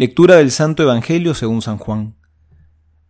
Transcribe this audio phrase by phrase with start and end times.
[0.00, 2.14] Lectura del Santo Evangelio según San Juan.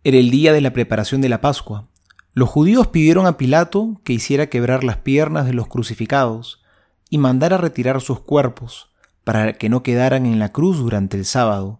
[0.03, 1.87] Era el día de la preparación de la Pascua.
[2.33, 6.61] Los judíos pidieron a Pilato que hiciera quebrar las piernas de los crucificados
[7.09, 8.91] y mandara retirar sus cuerpos
[9.23, 11.79] para que no quedaran en la cruz durante el sábado,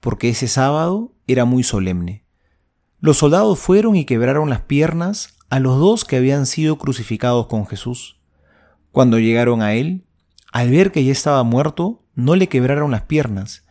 [0.00, 2.24] porque ese sábado era muy solemne.
[2.98, 7.66] Los soldados fueron y quebraron las piernas a los dos que habían sido crucificados con
[7.66, 8.22] Jesús.
[8.90, 10.06] Cuando llegaron a él,
[10.50, 13.65] al ver que ya estaba muerto, no le quebraron las piernas,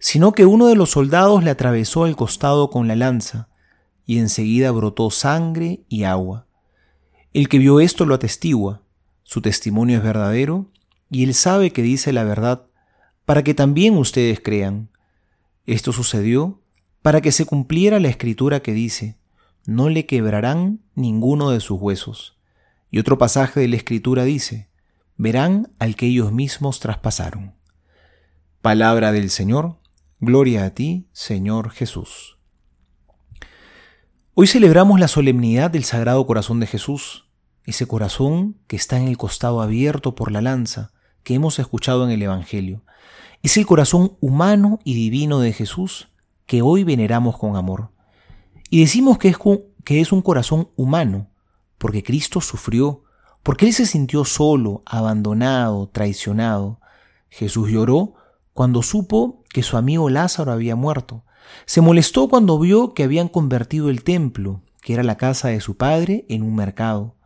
[0.00, 3.48] sino que uno de los soldados le atravesó el costado con la lanza,
[4.06, 6.46] y enseguida brotó sangre y agua.
[7.32, 8.82] El que vio esto lo atestigua,
[9.22, 10.72] su testimonio es verdadero,
[11.10, 12.66] y él sabe que dice la verdad,
[13.24, 14.90] para que también ustedes crean.
[15.66, 16.60] Esto sucedió
[17.02, 19.18] para que se cumpliera la escritura que dice,
[19.66, 22.38] no le quebrarán ninguno de sus huesos.
[22.90, 24.68] Y otro pasaje de la escritura dice,
[25.16, 27.54] verán al que ellos mismos traspasaron.
[28.62, 29.79] Palabra del Señor,
[30.22, 32.36] Gloria a ti, Señor Jesús.
[34.34, 37.26] Hoy celebramos la solemnidad del Sagrado Corazón de Jesús,
[37.64, 42.10] ese corazón que está en el costado abierto por la lanza que hemos escuchado en
[42.10, 42.84] el Evangelio.
[43.42, 46.10] Es el corazón humano y divino de Jesús
[46.44, 47.88] que hoy veneramos con amor.
[48.68, 49.38] Y decimos que es,
[49.84, 51.30] que es un corazón humano,
[51.78, 53.04] porque Cristo sufrió,
[53.42, 56.78] porque Él se sintió solo, abandonado, traicionado.
[57.30, 58.19] Jesús lloró
[58.60, 61.24] cuando supo que su amigo Lázaro había muerto.
[61.64, 65.78] Se molestó cuando vio que habían convertido el templo, que era la casa de su
[65.78, 67.16] padre, en un mercado.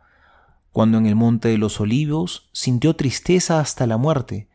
[0.71, 4.47] Cuando en el monte de los olivos sintió tristeza hasta la muerte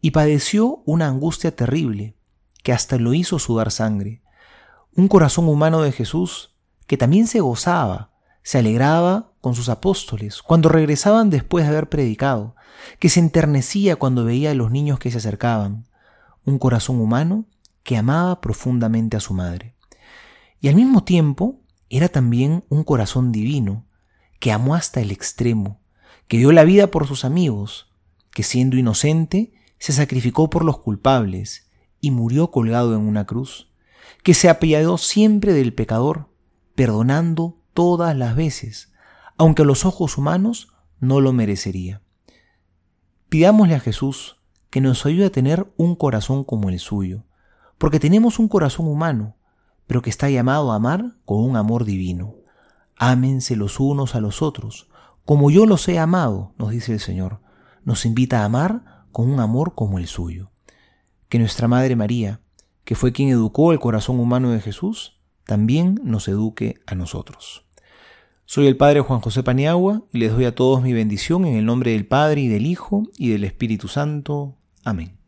[0.00, 2.16] y padeció una angustia terrible,
[2.62, 4.22] que hasta lo hizo sudar sangre.
[4.96, 10.70] Un corazón humano de Jesús que también se gozaba, se alegraba con sus apóstoles cuando
[10.70, 12.56] regresaban después de haber predicado,
[12.98, 15.91] que se enternecía cuando veía a los niños que se acercaban,
[16.44, 17.46] un corazón humano
[17.82, 19.74] que amaba profundamente a su madre.
[20.60, 23.86] Y al mismo tiempo era también un corazón divino,
[24.40, 25.80] que amó hasta el extremo,
[26.28, 27.92] que dio la vida por sus amigos,
[28.32, 31.70] que siendo inocente se sacrificó por los culpables
[32.00, 33.70] y murió colgado en una cruz,
[34.22, 36.28] que se apiadó siempre del pecador,
[36.74, 38.92] perdonando todas las veces,
[39.36, 42.02] aunque a los ojos humanos no lo merecería.
[43.28, 44.41] Pidámosle a Jesús
[44.72, 47.26] que nos ayude a tener un corazón como el suyo,
[47.76, 49.36] porque tenemos un corazón humano,
[49.86, 52.36] pero que está llamado a amar con un amor divino.
[52.96, 54.88] Ámense los unos a los otros,
[55.26, 57.40] como yo los he amado, nos dice el Señor.
[57.84, 60.50] Nos invita a amar con un amor como el suyo.
[61.28, 62.40] Que nuestra Madre María,
[62.84, 67.66] que fue quien educó el corazón humano de Jesús, también nos eduque a nosotros.
[68.46, 71.66] Soy el Padre Juan José Paniagua y les doy a todos mi bendición en el
[71.66, 74.56] nombre del Padre y del Hijo y del Espíritu Santo.
[74.84, 75.21] Amén.